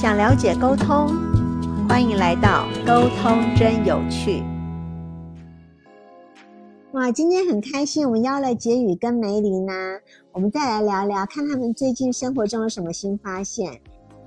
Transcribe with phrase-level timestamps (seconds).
[0.00, 1.08] 想了解沟通，
[1.88, 4.44] 欢迎来到沟通真有趣。
[6.92, 9.72] 哇，今天很开心，我们邀了杰宇跟梅林呢，
[10.30, 13.72] 我们再来聊聊，看他们最近生活中有什么新发现。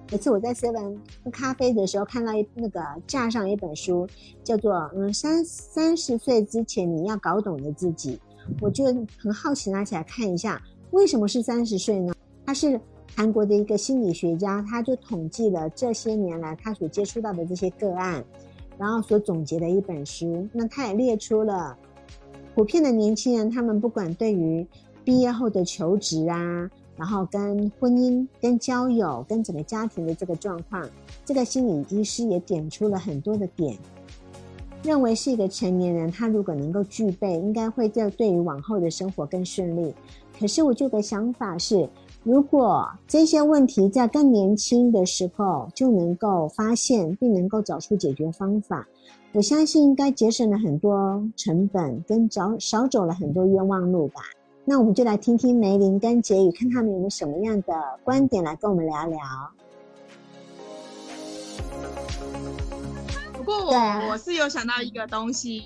[0.10, 4.06] 有次我在 seven 喝咖啡的时候，看到一那个架上一本书，
[4.44, 8.18] 叫做《嗯三三十岁之前你要搞懂的自己》，
[8.60, 8.84] 我就
[9.18, 10.62] 很好奇拿起来看一下，
[10.92, 12.14] 为什么是三十岁呢？
[12.46, 12.78] 他是
[13.16, 18.24] 韩国的一个心理学家，他就统计了这些年来他所接触到的这些个案，
[18.78, 20.48] 然后所总结的一本书。
[20.52, 21.78] 那他也列出了
[22.56, 24.66] 普遍的年轻人，他们不管对于
[25.04, 26.70] 毕业后的求职啊。
[26.98, 30.88] 然后跟婚姻、跟交友、跟整个家庭的这个状况，
[31.26, 33.76] 这个心理医师也点出了很多的点，
[34.84, 39.96] 认为是一个成年人，他如果能够具备，应该会在对于往后的生活更顺利。
[40.38, 41.90] 可是我这个想法是，
[42.24, 48.88] 如果这些问题在更年轻的时候就能够发现，并能够找出解决方法，
[49.34, 54.22] 我相信应该节省了很多成本，跟少少走了很多冤枉路吧。
[54.64, 59.20] 那我们就来听听梅林跟杰宇，看他们有什么样的观点来跟我们聊聊。
[63.34, 65.64] 不过我我是有想到一个东西，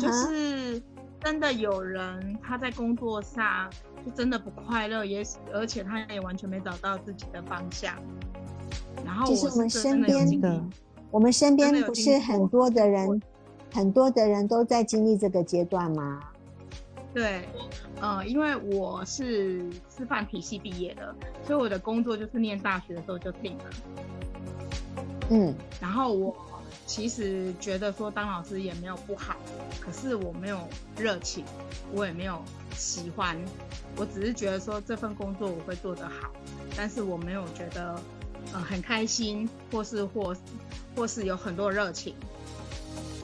[0.00, 0.82] 就是
[1.24, 3.70] 真的有人他在工作上
[4.04, 7.94] 就真的不快乐，也而且他也完全没找到自己的方向。
[9.02, 10.62] 然后我们身边的，
[11.10, 13.22] 我们身边不是很多的人，
[13.72, 16.20] 很多的人都在经历这个阶段吗？
[17.14, 17.48] 对。
[18.00, 21.14] 呃，因为我是师范体系毕业的，
[21.46, 23.64] 所以我的工作就是念大学的时候就定了。
[25.30, 26.36] 嗯，然后我
[26.86, 29.36] 其实觉得说当老师也没有不好，
[29.80, 31.44] 可是我没有热情，
[31.92, 32.42] 我也没有
[32.76, 33.36] 喜欢，
[33.96, 36.32] 我只是觉得说这份工作我会做得好，
[36.76, 38.00] 但是我没有觉得
[38.52, 40.36] 呃很开心，或是或
[40.94, 42.14] 或是有很多热情。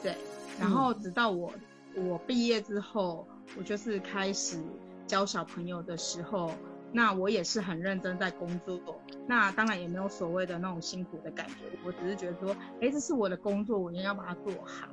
[0.02, 0.14] 对，
[0.58, 1.52] 然后直到我
[1.94, 3.26] 我毕业之后。
[3.58, 4.62] 我就是开始
[5.08, 6.52] 教小朋友的时候，
[6.92, 8.80] 那我也是很认真在工作，
[9.26, 14.88] 那当然也没有所谓的那种辛苦的感觉，我只是觉得说，哎，这是我的工作，我一定要把它做好。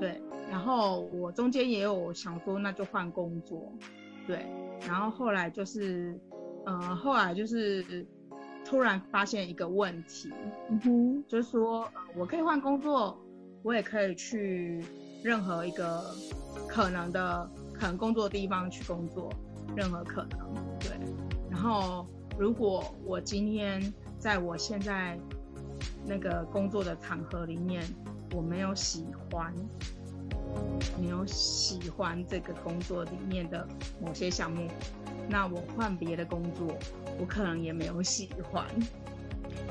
[0.00, 0.20] 对，
[0.50, 3.72] 然后我中间也有想说，那就换工作，
[4.26, 4.46] 对，
[4.86, 6.18] 然后后来就是，
[6.64, 8.06] 呃，后来就是
[8.64, 10.32] 突然发现一个问题，
[10.70, 13.18] 嗯哼，就是说我可以换工作，
[13.62, 14.84] 我也可以去
[15.22, 16.02] 任何一个。
[16.68, 19.30] 可能的，可能工作地方去工作，
[19.74, 20.90] 任何可能，对。
[21.50, 22.06] 然后，
[22.38, 25.18] 如果我今天在我现在
[26.04, 27.82] 那个工作的场合里面，
[28.34, 29.54] 我没有喜欢，
[31.00, 33.66] 没有喜欢这个工作里面的
[34.00, 34.68] 某些项目，
[35.28, 36.76] 那我换别的工作，
[37.18, 38.64] 我可能也没有喜欢。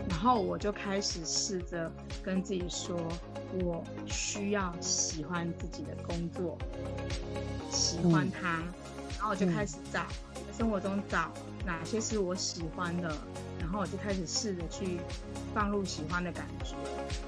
[0.10, 1.92] 然后我就开始试着
[2.24, 2.98] 跟自己说。
[3.64, 6.58] 我需要喜欢自己的工作，
[7.70, 8.62] 喜欢它，
[9.14, 11.32] 然后我就开始找，在生活中找
[11.66, 13.16] 哪些是我喜欢的，
[13.60, 15.00] 然后我就开始试着去
[15.54, 16.76] 放入喜欢的感觉，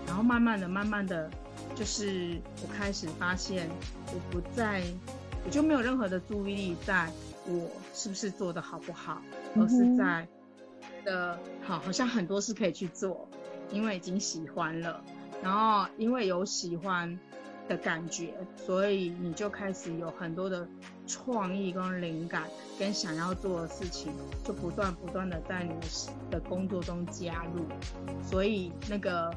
[0.05, 1.29] 然后慢慢的、慢慢的，
[1.75, 3.69] 就是我开始发现，
[4.07, 4.83] 我不再，
[5.45, 7.09] 我就没有任何的注意力在
[7.45, 9.21] 我是不是做的好不好，
[9.55, 10.27] 而是在
[10.81, 13.27] 觉得好，好像很多事可以去做，
[13.71, 15.01] 因为已经喜欢了。
[15.41, 17.17] 然后因为有喜欢
[17.67, 20.67] 的感觉，所以你就开始有很多的
[21.05, 22.43] 创意跟灵感，
[22.79, 24.13] 跟想要做的事情，
[24.43, 25.73] 就不断不断的在你
[26.31, 27.65] 的工作中加入。
[28.23, 29.33] 所以那个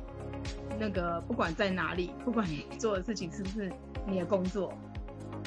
[0.79, 3.71] 那个不管在哪里，不管你做的事情是不是
[4.07, 4.73] 你的工作，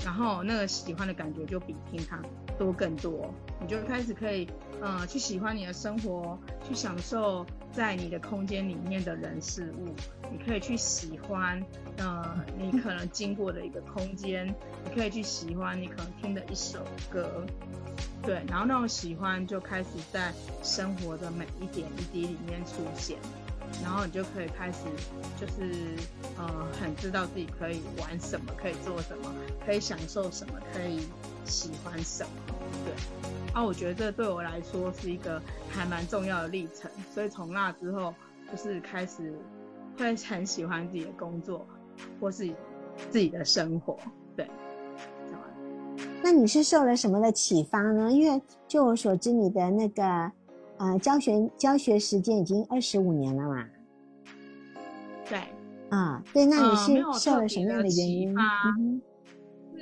[0.03, 2.21] 然后那个喜欢的感觉就比平常
[2.57, 4.47] 多更多，你就开始可以
[4.81, 6.37] 嗯去喜欢你的生活，
[6.67, 7.45] 去享受。
[7.73, 9.95] 在你的空间里面的人事物，
[10.31, 11.59] 你可以去喜欢，
[11.97, 14.45] 呃，你可能经过的一个空间，
[14.85, 17.43] 你可以去喜欢你可能听的一首歌，
[18.21, 23.17] 对，然后那种喜欢就开始在生活的每一点一滴里面出现，
[23.81, 24.77] 然后你就可以开始，
[25.41, 25.95] 就是
[26.38, 29.33] 呃，很知道自己可以玩什么，可以做什么，
[29.65, 31.07] 可以享受什么，可以
[31.44, 32.29] 喜欢什么，
[32.85, 32.93] 对。
[33.53, 35.39] 啊，我觉得这对我来说是一个
[35.69, 38.11] 还蛮重要的历程，所以从那之后
[38.51, 39.31] 就是开始
[39.95, 41.67] 会很喜欢自己的工作，
[42.19, 42.49] 或是
[43.11, 43.99] 自己的生活。
[44.35, 44.49] 对，
[46.23, 48.11] 那你是受了什么的启发呢？
[48.11, 50.31] 因为就我所知，你的那个
[50.77, 53.65] 呃教学教学时间已经二十五年了嘛？
[55.29, 55.43] 对，
[55.89, 58.35] 啊，对，那你是受了什么样的原因？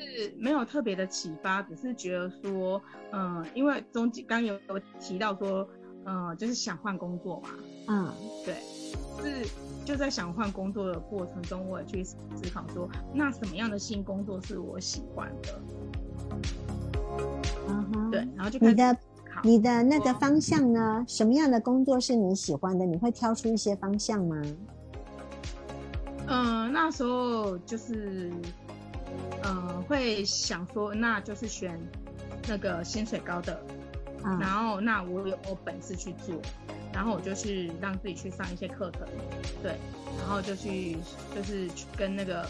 [0.01, 2.81] 是没有特别的启发，只是觉得说，
[3.11, 5.67] 嗯，因为中刚有有提到说，
[6.05, 7.49] 呃，就是想换工作嘛。
[7.87, 8.13] 嗯，
[8.45, 8.55] 对，
[9.21, 9.47] 是
[9.85, 12.17] 就在想换工作的过程中，我也去思
[12.53, 15.61] 考说，那什么样的新工作是我喜欢的？
[17.67, 18.97] 嗯哼，对，然后就你的
[19.43, 21.03] 你的那个方向呢？
[21.07, 22.85] 什么样的工作是你喜欢的？
[22.85, 24.41] 你会挑出一些方向吗？
[26.27, 28.31] 嗯，那时候就是，
[29.81, 31.79] 呃，会想说，那就是选
[32.47, 33.59] 那个薪水高的，
[34.39, 36.35] 然后那我有我本事去做，
[36.93, 39.07] 然后我就去让自己去上一些课程，
[39.61, 39.75] 对，
[40.19, 40.97] 然后就去
[41.35, 42.47] 就是跟那个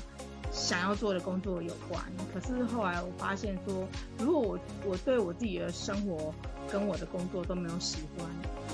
[0.51, 2.03] 想要做的工作有关。
[2.33, 3.87] 可是后来我发现说，
[4.19, 6.33] 如果我我对我自己的生活
[6.71, 8.27] 跟我的工作都没有喜欢，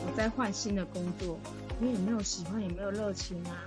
[0.06, 1.40] 我再换新的工作，
[1.80, 3.64] 我也没有喜欢，也没有热情啊。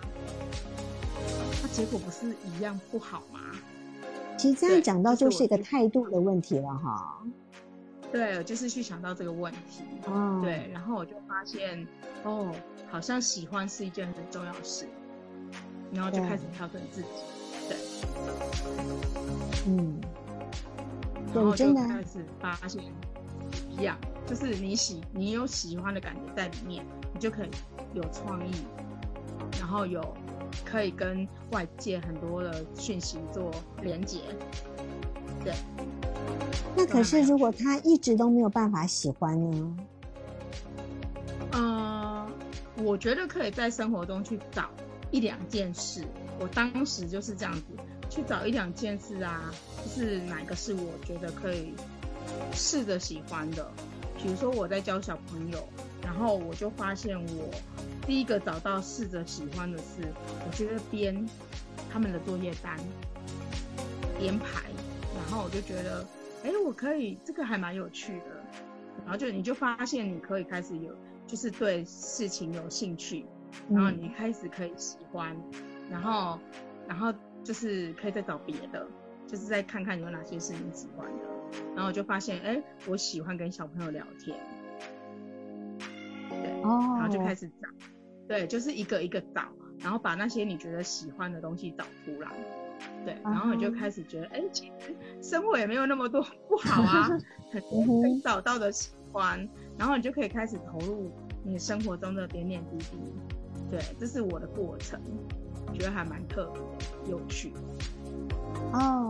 [1.63, 3.41] 那结果不是一样不好吗？
[4.41, 7.23] 其实这样讲到就是一个态度的问题了哈。
[8.11, 9.85] 对，就是去想到这个问题。
[10.07, 10.41] 哦。
[10.43, 11.87] 对，然后我就发现，
[12.25, 12.51] 哦，
[12.91, 14.89] 好像喜欢是一件很重要的事，
[15.93, 17.09] 然后就开始调整自己。
[17.69, 17.77] 对。
[19.67, 20.01] 嗯。
[21.35, 22.83] 然后就开始发现，
[23.69, 23.95] 一样，
[24.27, 26.83] 就是你喜，你有喜欢的感觉在里面，
[27.13, 27.51] 你就可以
[27.93, 28.53] 有创意，
[29.59, 30.03] 然后有。
[30.64, 33.50] 可以跟外界很多的讯息做
[33.82, 34.20] 连接，
[35.44, 35.52] 对。
[36.76, 39.76] 那可是如果他一直都没有办法喜欢呢？
[41.52, 42.31] 嗯，
[42.85, 44.70] 我觉得可以在生活中去找
[45.11, 46.05] 一两件事。
[46.38, 47.64] 我当时就是这样子
[48.08, 49.52] 去找一两件事啊，
[49.85, 51.75] 就是哪个是我觉得可以
[52.52, 53.69] 试着喜欢的。
[54.17, 55.58] 比如说我在教小朋友，
[56.02, 57.50] 然后我就发现我。
[58.06, 60.02] 第一个找到试着喜欢的事，
[60.47, 61.25] 我觉得编
[61.93, 62.76] 他们的作业单，
[64.19, 64.62] 编排，
[65.14, 66.05] 然后我就觉得，
[66.44, 68.26] 哎，我可以，这个还蛮有趣的。
[69.05, 70.94] 然后就你就发现你可以开始有，
[71.26, 73.25] 就是对事情有兴趣，
[73.70, 75.37] 然后你开始可以喜欢，
[75.91, 76.38] 然后，
[76.87, 77.12] 然后
[77.43, 78.87] 就是可以再找别的，
[79.26, 81.25] 就是再看看有哪些是你喜欢的。
[81.75, 84.37] 然后我就发现，哎，我喜欢跟小朋友聊天，
[86.43, 87.69] 对，然后就开始找。
[88.29, 89.43] 对，就是一个一个找，
[89.79, 92.31] 然后把那些你觉得喜欢的东西找出来，
[93.05, 97.09] 对，然后你就开始觉得，哎，其实生活也没有那么多 不好啊，
[97.51, 97.61] 很
[98.01, 101.11] 可以找到的喜欢，然后你就可以开始投入
[101.43, 102.99] 你生活中的点点滴滴。
[103.69, 105.01] 对，这是我的过程，
[105.73, 107.53] 觉得还蛮特别、有趣。
[108.73, 109.10] 哦，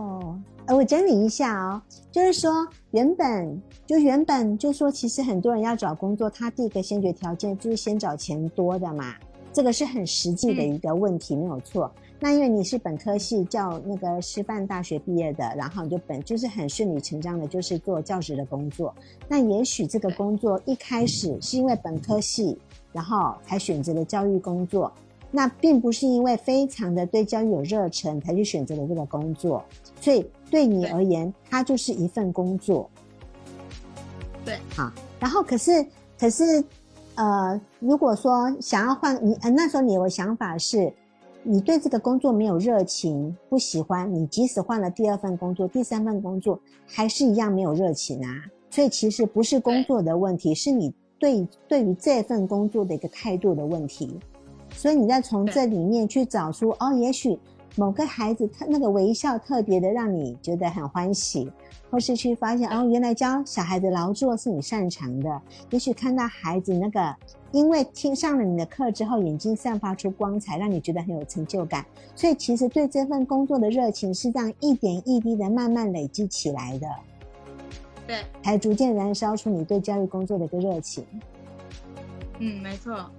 [0.73, 1.81] 我整理一下哦，
[2.11, 9.13] 就是说原本就原本就说，其实很多人要找工作，他第一个先决条件就是先找钱多的嘛，
[9.51, 11.91] 这个是很实际的一个问题，没有错。
[12.21, 18.95] 那因为你是本科系叫那个师范大学毕业的，然后你就本就是很顺理成章的，就是做教职的工作。
[19.27, 22.57] 那也许这个工作一开始是因为本科系，
[22.93, 24.89] 然后才选择了教育工作。
[25.33, 29.63] 那并不是因为非常的对教育有热忱才去选择了这个工作，
[30.01, 32.87] 所以对你而言，它就是一份工作。
[34.45, 34.91] 对，好。
[35.19, 35.85] 然后可是
[36.19, 36.63] 可是，
[37.15, 40.91] 呃，如果说想要换你，呃，那时候你有想法是，
[41.41, 48.43] 你对这个工作没有热情，不喜欢，你即使换了第二份工作、第三份工作，还是一样没有热情啊。
[48.69, 54.19] 所以其实不是工作的问题，是你对对于这份工作的一个态度的问题。
[54.73, 57.37] 所以你再从这里面去找出哦，也许
[57.75, 61.49] 某个孩子他那个微笑特别的让你觉得很欢喜，
[61.89, 65.41] 或是去发现哦，原来教小孩子劳作是你擅长的。
[65.69, 67.15] 也许看到孩子那个
[67.51, 71.85] 因为听上了你的课之后，眼睛散发出光彩，让你觉得很有成就感。
[72.15, 76.87] 所以其实对这份工作的热情是这样一点一滴的慢慢累积起来的，
[78.05, 81.05] 对，才逐渐燃烧出你对教育工作的一个热情。
[82.39, 83.09] 嗯，没错。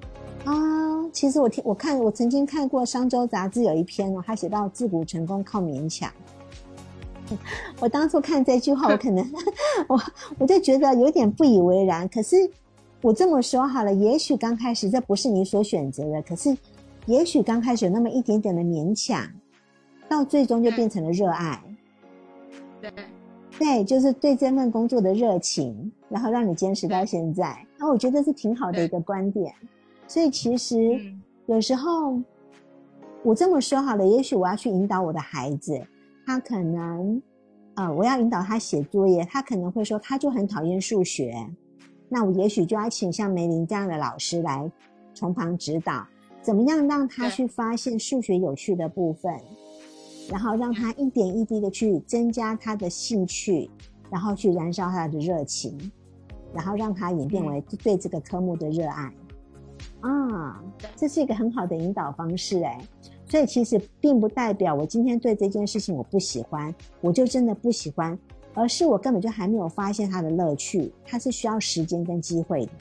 [0.45, 6.11] 啊，其实我听我看我曾经看过《商周》杂志有一篇哦，他写到自古成功靠勉强。
[7.81, 9.25] 我当初看这句话，我可能
[9.89, 10.01] 我
[10.39, 12.09] 我就觉得有点不以为然。
[12.09, 12.37] 可是
[13.01, 16.55] 我这么说好了，也许刚开始这不是你所选择的，可是
[17.07, 19.25] 也许刚开始有那么一点点的勉强，
[20.09, 21.63] 到最终就变成了热爱。
[22.81, 22.93] 对，
[23.59, 27.65] 对，就是对这份工作的热情，然后让你坚持到现在。
[27.79, 29.55] 那我觉得是挺好的一个观点。
[30.13, 31.01] 所以其实
[31.47, 32.21] 有时候
[33.23, 35.81] 我这么说好了，也许我要去引导我的孩子，
[36.27, 37.23] 他可能
[37.77, 41.35] 呃，我要引导他写作业，他可能会说他就很讨厌数学，
[42.11, 44.71] 那我也许就要请像梅林这样的老师来
[45.15, 46.07] 从旁指导，
[46.43, 49.35] 怎么样让他去发现数学有趣的部分，
[50.29, 53.71] 然后让他一点一滴的去增加他的兴趣，
[54.11, 55.91] 然后去燃烧他的热情。
[56.55, 59.11] 然后让他演变为对这个科目的热爱。
[60.01, 60.61] 啊，
[60.97, 62.81] 这是一个很好的引导方式哎。
[63.29, 68.19] 所以其实并不代表我今天对这件事情我不喜欢，我就真的不喜欢，
[68.53, 72.73] 而是我根本就还没有发现它的乐趣，它是需要时间跟机会的。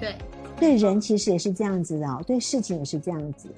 [0.00, 0.16] 对，
[0.58, 3.48] 对人其实也是这样子的，对事情也是这样子。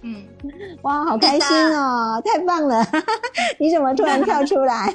[0.00, 0.24] 嗯，
[0.82, 2.84] 哇，好开心哦，太棒了！
[3.60, 4.92] 你怎么突然跳出来？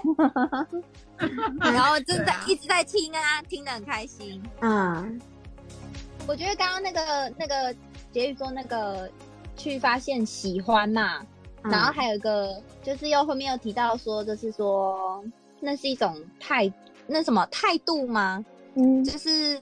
[1.62, 4.42] 然后正在一直在听啊，听得很开心。
[4.62, 5.22] 嗯，
[6.28, 7.74] 我觉得刚刚那个那个
[8.12, 9.10] 结语说那个。
[9.60, 11.26] 去发现喜欢嘛，
[11.64, 15.26] 然后还有一个就是又后面又提到说，就是说
[15.60, 16.72] 那是一种态，
[17.08, 18.46] 那什么态度吗？
[18.76, 19.60] 嗯，就是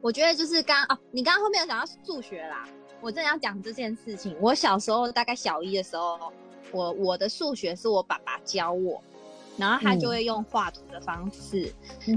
[0.00, 2.68] 我觉得就是刚哦，你刚刚后面有讲到数学啦，
[3.00, 4.36] 我正要讲这件事情。
[4.40, 6.32] 我小时候大概小一的时候，
[6.70, 9.02] 我我的数学是我爸爸教我，
[9.56, 11.74] 然后他就会用画图的方式，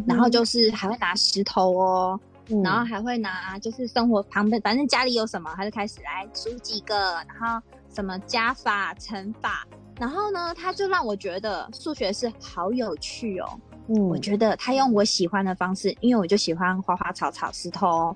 [0.08, 2.20] 然后就是还会拿石头哦。
[2.64, 7.62] 然后还会拿，就是生活旁边，反正家里有什么，他就开始来数几个，然后
[7.94, 9.68] 什么加法、乘法，
[10.00, 13.60] 然后呢，他就让我觉得数学是好有趣哦。
[13.88, 18.16] 嗯，我觉得他用我喜欢的方式，因为我就喜欢花花草草、石头，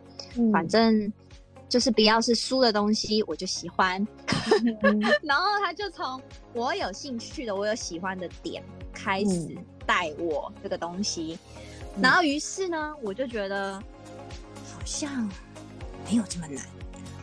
[0.51, 1.11] 反正
[1.69, 4.05] 就是不要是输的东西，我就喜欢。
[5.21, 6.19] 然后他就从
[6.53, 11.37] 我有兴趣的、我有喜欢的点开始带我这个东西，
[12.01, 13.81] 然后于是呢，我就觉得。
[14.83, 15.29] 好像
[16.03, 16.61] 没有这么难，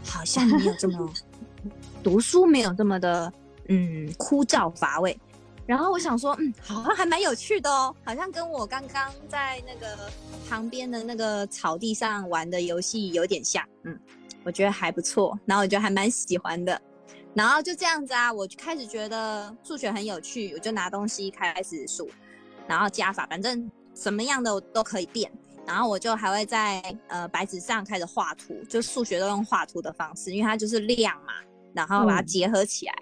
[0.02, 1.12] 好像没有这么
[2.02, 3.30] 读书没有这么的
[3.68, 5.14] 嗯枯燥乏味。
[5.66, 10.10] 然后我想说，嗯，好像还蛮有趣的哦，好像跟我刚刚在那个
[10.48, 13.62] 旁边的那个草地上玩的游戏有点像。
[13.84, 14.00] 嗯，
[14.42, 16.80] 我觉得还不错，然后我觉得还蛮喜欢的。
[17.34, 22.08] 然后就这样子啊，我就开始觉得数学很有趣，我就拿东西开始数，
[22.66, 25.30] 然后加法，反正什么样的我都可以变。
[25.70, 31.32] 然后我就还会在呃白纸上开始画图，就数学都用画图的方式，因为它就是量嘛，
[31.72, 32.92] 然后把它结合起来。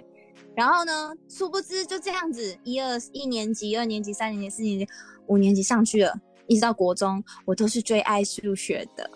[0.54, 4.88] 然后呢，殊不知就这样子，一二一年级、二年级、三年级、四年级、
[5.28, 6.12] 五年级上去了，
[6.46, 9.10] 一直到国中，我都是最爱数学的。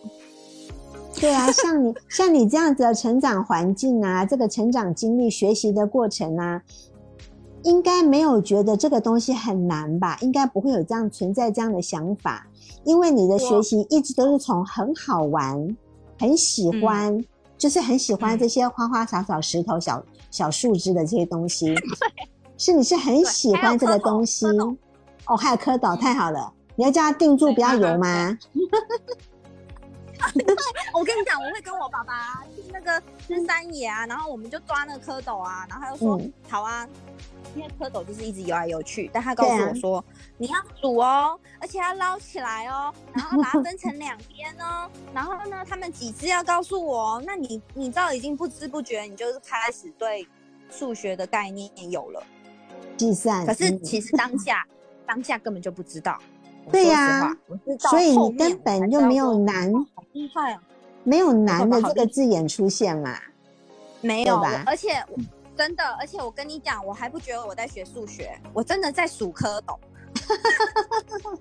[1.21, 6.62] 对啊，像你像你这样子的成长环境啊，这个成长经历、学习的过程啊，
[7.64, 10.19] 应该没有觉得这个东西很难吧？
[10.21, 12.47] 应该不会有这样存在这样的想法。
[12.85, 15.76] 因为你的学习一直都是从很好玩、
[16.19, 17.25] 很喜欢，
[17.57, 21.73] 就是很喜欢这些花花草草、石头、小小树枝的这些东西，
[22.59, 24.47] 是你是很喜欢这个东西
[25.26, 25.37] 哦。
[25.37, 26.52] 还有蝌蚪，太好了！
[26.75, 28.37] 你要叫它定住，不要游吗？
[30.95, 36.88] 我跟你讲，我会跟我爸爸去那个深山野啊，然后我们就抓那个蝌蚪啊，然后他就说好啊。
[37.54, 40.02] 因为蝌蚪就是一直游来游去，但他告诉我说，
[40.38, 50.26] 你要煮哦，而且要捞起来哦，然后把它分成两边哦，然后呢，他们几只要告诉我，那你你知道已经不知不觉你就是开始对
[50.71, 52.23] 数学的概念有了
[52.97, 54.66] 计算，可是其实当下
[55.06, 56.18] 当下根本就不知道，
[56.71, 57.37] 对呀，
[57.78, 60.62] 所以你根本就没有难，好厉害啊，
[61.04, 63.18] 没有难的这个字眼出现嘛，
[64.00, 64.62] 没有吧？
[64.64, 65.04] 而且。
[65.56, 69.78] 真的，而且我跟你讲，我还不觉得我在学数学，我真的在数蝌蚪，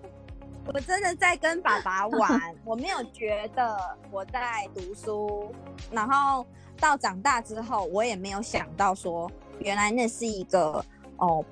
[0.74, 3.78] 我真的在跟爸爸玩，我没有觉得
[4.12, 5.52] 我在读书。
[5.92, 6.46] 然后
[6.80, 10.84] 到长大之后，我也没有想到说，原来那是一个
[11.18, 11.44] 哦，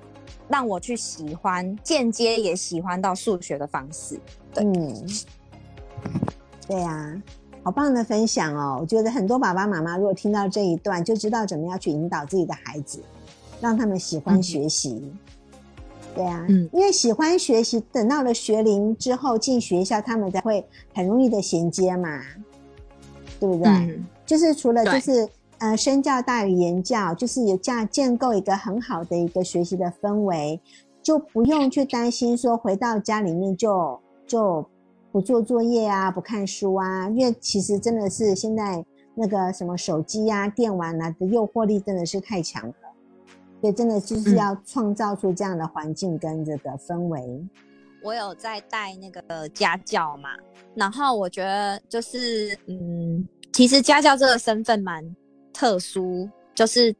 [0.48, 4.20] 让我去喜欢，间接也喜欢到数学的方式。
[4.56, 5.08] 嗯，
[6.68, 7.22] 对呀。
[7.62, 8.78] 好棒的分享哦！
[8.80, 13.00] 我觉得很多爸爸妈妈如果听到这一段，就知道怎么样去引导自己的孩子，
[13.60, 15.12] 让他们喜欢学习。
[16.14, 22.22] 对啊，嗯，因为喜欢学习，等到了学龄之后进学校，他们才会很容易的衔接嘛，
[23.38, 24.00] 对不对？
[24.24, 30.58] 就是除了就是呃，身教大于言教，就是有这样建构一个很好的一个学习的氛围，
[31.02, 34.66] 就不用去担心说回到家里面就就。
[35.12, 42.74] 不做作业啊，不看书啊，因为其实真的是现在那个什么手机啊、电玩啊的诱惑力真的是太强了，
[43.60, 47.44] 所以真的就是要创造出这样的环境跟这个氛围。
[48.04, 50.30] 我有在带那个家教嘛，
[50.76, 55.04] 然后我觉得就是嗯，其实家教这个身份蛮
[55.52, 56.94] 特殊，就是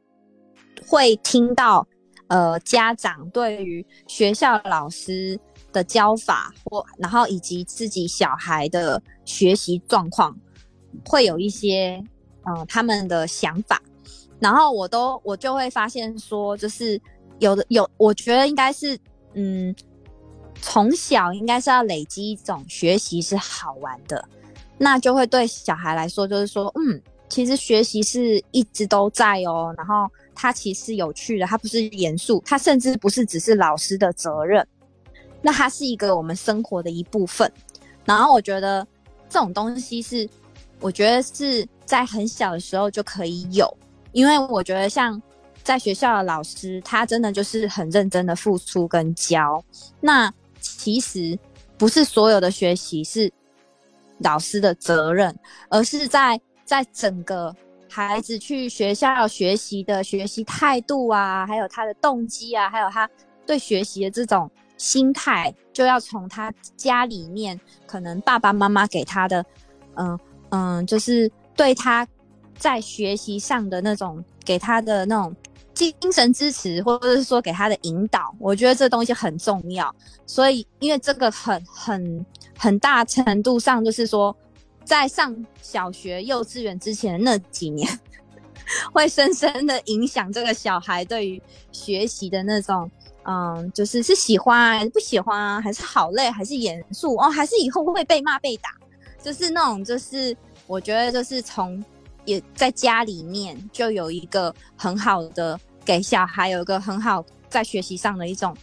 [0.85, 1.87] 会听到
[2.27, 5.39] 呃家长对于学校老师。
[5.71, 10.35] 的教法或然后以及自己小孩的学习状况，
[11.05, 12.03] 会有一些
[12.45, 13.81] 嗯他们的想法，
[14.39, 16.99] 然后我都我就会发现说，就是
[17.39, 18.97] 有的有，我觉得应该是
[19.33, 19.75] 嗯
[20.61, 24.23] 从小应该是要累积一种学习是好玩的，
[24.77, 34.67] 那就会对小孩来说，就是说，嗯，其实学习是一直都在哦，然后它其实有趣的，它不是严肃，它甚至不是只是老师的责任，
[35.41, 37.51] 那它是一个我们生活的一部分。
[38.05, 38.85] 然后我觉得
[39.29, 40.29] 这种东西是，
[40.79, 43.71] 我觉得是在很小的时候就可以有，
[44.11, 45.21] 因为我觉得像。
[45.63, 49.63] 在学校的老师，他真的就是很认真的付出跟教。
[49.99, 51.37] 那其实
[51.77, 53.31] 不是所有的学习是
[54.17, 55.37] 老师的责任，
[55.69, 57.55] 而是在在整个
[57.87, 63.07] 孩子去学校学习的学习态度啊，还有他的动机啊，还有他
[63.45, 64.49] 对学习的这种
[64.81, 69.45] 心态，就要从他家里面可能爸爸妈妈给他的，
[69.95, 70.19] 嗯
[70.49, 72.07] 嗯，就是对他
[72.57, 75.35] 在学习上的那种给他的那种。
[75.73, 79.95] 精神支持，或者是说给他的引导，我觉得这东西很重要。
[80.27, 82.23] 所以，因为这个很很
[82.55, 84.35] 很大程度上，就是说，
[84.85, 87.89] 在上小学、幼稚园之前的那几年，
[88.93, 92.91] 会深深的影响这个小孩对于学习的那种，
[93.23, 98.69] 嗯，就是是喜欢还是不喜欢啊，还是好累还是严肃哦，还是以后会被骂被打，
[99.21, 100.35] 就是那种，就是
[100.67, 101.83] 我觉得就是从。
[102.23, 108.55] 也在家里面就有一个很好的给小孩有一个很好在学习上的一种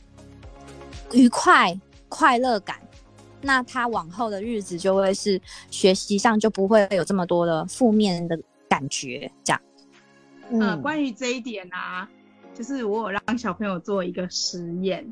[1.11, 1.77] 愉快
[2.09, 2.79] 快乐感，
[3.41, 8.39] 那他往后的日子就会是学习上就不会有这么多的负面的
[8.69, 9.29] 感觉。
[9.43, 9.61] 这样，
[10.53, 12.09] 嗯，关于这一点啊，
[12.59, 15.09] 就是我有让小朋友做一个实验，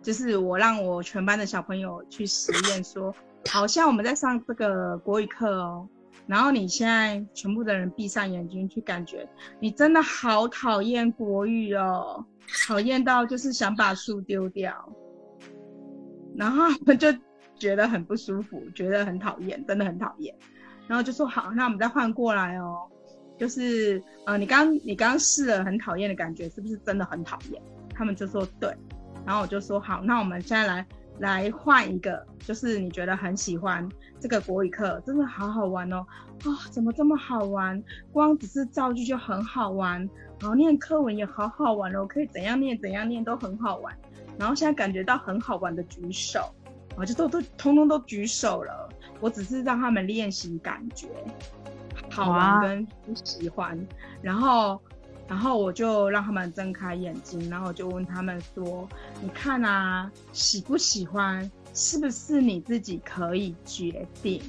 [0.00, 3.12] 就是我让我全班的小朋友去实验，说
[3.50, 5.88] 好像我们在上这个国语课哦。
[6.28, 12.24] 然后你现在全部的人闭上眼睛去感觉，你真的好讨厌国语哦，
[12.68, 14.72] 讨厌到就是想把书丢掉。
[16.36, 17.08] 然后我就
[17.56, 20.32] 觉得很不舒服，觉得很讨厌，真的很讨厌。
[20.86, 22.88] 然后就说好，那我们再换过来哦，
[23.38, 27.62] 就是呃，你刚你刚试了很讨厌的感觉，是不是真的很讨厌？
[27.94, 28.74] 他们就说对。
[29.24, 30.86] 然后我就说好，那我们现在来
[31.18, 33.88] 来换一个，就是你觉得很喜欢。
[34.20, 36.04] 这个国语课真的好好玩哦！
[36.44, 37.80] 啊，怎么这么好玩？
[38.10, 40.00] 光只是造句就很好玩，
[40.40, 43.96] 然后念课文也好好玩哦，可以怎样念怎样念都很好玩。
[44.36, 46.52] 然后现在感觉到很好玩的举手，
[46.96, 48.88] 啊，就都都通通都举手了。
[49.20, 51.06] 我只是让他们练习感觉
[52.24, 53.78] 好玩跟不喜欢，
[54.22, 54.80] 然后
[55.26, 58.88] 然后我就让他们睁开眼睛，然后就问他们说
[59.22, 64.42] ：“你看啊，喜不喜欢？”是不是你自己可以决定？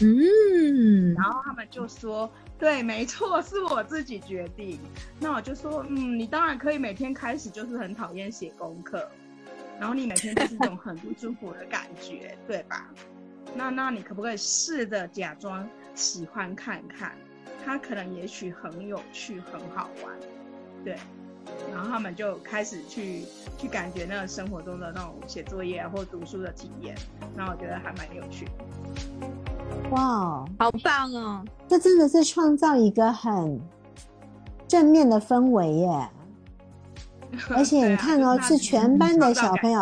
[0.00, 4.80] 嗯，然后他们就说：“对，没错，是我自己决定。”
[5.20, 9.08] 那我就说：“嗯，你当然可以每天开始就是很讨厌写功课，
[9.78, 12.88] 然后你每天就是这种很不舒服的感觉，对吧？
[13.54, 17.12] 那那你可不可以试着假装喜欢看看？
[17.64, 20.14] 它可能也许很有趣，很好玩，
[20.84, 20.96] 对。”
[21.70, 23.22] 然后他们就开始去
[23.58, 26.96] 去感觉那个生活中的那种写作业啊或读书的体验，
[27.36, 28.48] 那我觉得还蛮有趣。
[29.90, 31.44] 哇，好棒哦！
[31.68, 33.60] 这真的是创造一个很
[34.66, 36.08] 正面的氛围耶！
[37.50, 39.80] 而且你看哦，是全班的小朋友，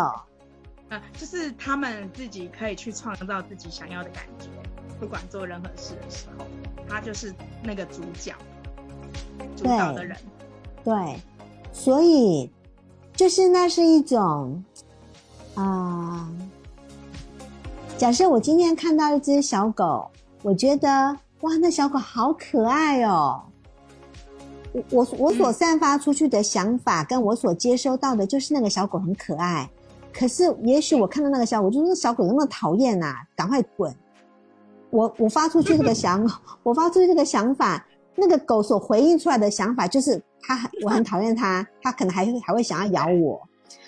[0.88, 4.48] 啊，就是他们自己可以去创造自己想要的感觉，
[5.02, 6.44] 不管做任何事的时候，
[6.88, 8.32] 他就是那个主角，
[9.56, 10.16] 主导的人，
[10.84, 10.94] 对。
[11.72, 12.48] 所以，
[13.12, 14.62] 就是那是一种，
[15.56, 16.30] 啊，
[17.98, 20.08] 假设我今天看到一只小狗，
[20.40, 20.88] 我觉得
[21.40, 23.42] 哇，那小狗好可爱哦。
[24.72, 29.68] 我我我所散发出去的想法，跟我所接收到的，就是那个小狗很可爱。
[30.12, 33.92] 可是，也许我看到那个小狗，就是小狗那么讨厌呐，赶快滚！
[34.92, 36.24] 我 我发出去这个想，
[36.62, 40.22] 我发出去这个想法，那个狗所回应出来的想法就是。
[40.44, 43.40] 它很，我很讨厌它，它可能还会还会想要咬我，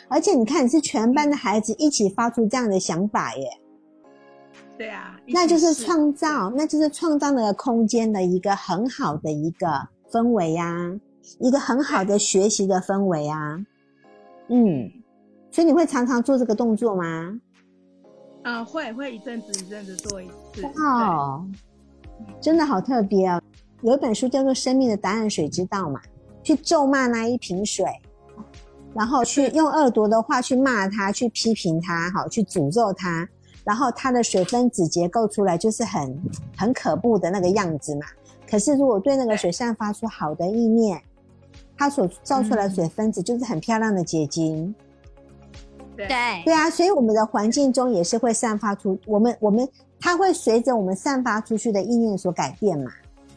[0.07, 3.51] 而且你看，你是全班的孩子一起发出这样的想法耶。
[4.79, 9.67] 对啊，那就是创造，那就是创造那个空间的一个很好的一个
[10.13, 10.93] 氛围呀，
[11.41, 13.59] 一个很好的学习的氛围啊。
[14.47, 14.89] 嗯，
[15.51, 17.37] 所以你会常常做这个动作吗？
[18.45, 20.65] 嗯，会会一阵子一阵子做一次。
[20.77, 21.45] 哦，
[22.41, 23.43] 真的好特别哦。
[23.83, 26.01] 有一本书叫做《生命的答案：水之道》嘛。
[26.43, 27.87] 去咒骂那一瓶水，
[28.93, 33.27] 然后去用恶毒的话去骂他，去批评他，好去诅咒他，
[33.65, 36.23] 然后它的水分子结构出来就是很
[36.55, 38.03] 很可怖的那个样子嘛。
[38.47, 41.03] 可是如果对那个水散发出好的意念，
[41.79, 44.75] 它所造出来的水分子就是很漂亮的结晶。
[45.97, 49.69] 对对啊，所以我们的环境中也是会散发出我们我们
[50.01, 52.91] 它会随着我们散发出去的意念所改变嘛。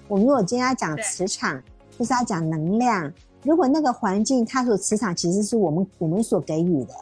[0.08, 1.62] 我们如果今天要讲磁场，
[1.98, 3.12] 就是要讲能量。
[3.43, 6.93] 如果那个环境它所磁场其实是我们我们所给予的，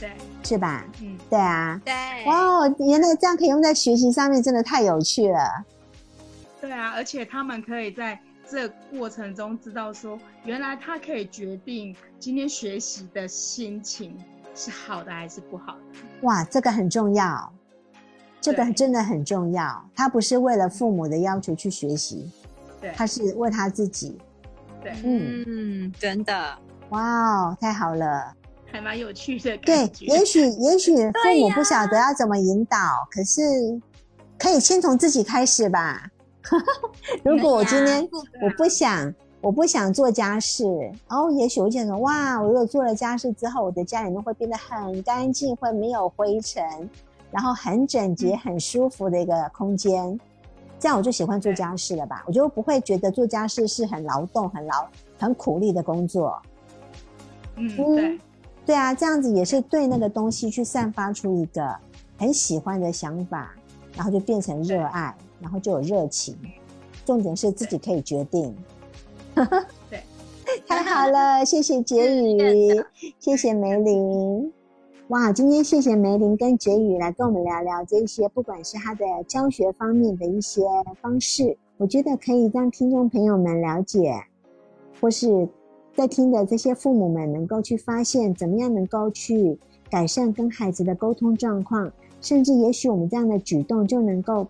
[0.00, 0.10] 对，
[0.42, 0.84] 是吧？
[1.00, 1.80] 嗯，对啊。
[1.84, 1.94] 对，
[2.26, 5.64] 哇，原来这样可以用在学习上面，真的太有趣了。
[6.60, 14.16] 对啊，而且他们可以在这过程中知道说，原来他可以决定今天学习的心情
[14.54, 15.80] 是好的还是不好的。
[16.22, 17.52] 哇，这个很重要，
[18.40, 19.84] 这个真的很重要。
[19.94, 22.30] 他不是为了父母的要求去学习，
[22.80, 24.18] 对，他是为他自己。
[24.82, 26.58] 对，嗯嗯，真的，
[26.90, 28.32] 哇哦，太好了，
[28.70, 29.56] 还蛮有趣的。
[29.58, 32.78] 对，也许也许父母不晓得要怎么引导，
[33.10, 33.40] 可是
[34.38, 36.10] 可以先从自己开始吧。
[37.24, 38.08] 如果我今天
[38.42, 40.64] 我不想我不想做家事，
[41.08, 46.62] 哦，也许我想说，哇，我如果做了家事之后，我的家里面会变得很干净，会没有灰尘，
[47.30, 50.18] 然后很整洁、很舒服的一个空间。
[50.78, 52.22] 这样我就喜欢做家事了吧？
[52.26, 54.86] 我就不会觉得做家事是很劳动、很劳、
[55.18, 56.40] 很苦力的工作。
[57.56, 58.20] 嗯，对，
[58.66, 61.74] 对啊，这样子也是对那个东西去散发出一个
[62.18, 63.54] 很喜欢的想法，
[63.94, 66.34] 然后就变成热爱，然后就有热情。
[67.04, 68.56] 重点是自己可以决定。
[69.90, 70.00] 对，
[70.66, 72.82] 太好了，谢谢杰宇，
[73.20, 74.50] 谢谢梅林。
[75.08, 80.62] 哇，今天谢谢梅林跟杰宇来跟我们聊聊这些，不管是他的教学方面的一些
[81.02, 84.14] 方式，我觉得可以让听众朋友们了解，
[84.98, 85.46] 或是
[85.94, 89.58] 在听的这些父母们能够去发现，怎么样能够去
[89.90, 94.46] 改善跟孩子的沟通状况，甚至也许我们这样的举动就能够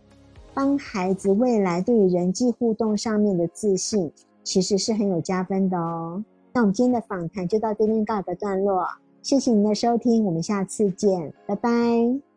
[0.55, 4.11] 帮孩子未来对于人际互动上面的自信，
[4.43, 6.23] 其实是很有加分的哦。
[6.53, 8.87] 那我们今天的访谈就到这边告一个段落。
[9.23, 12.34] 谢谢您的收听，我们下次见，拜拜。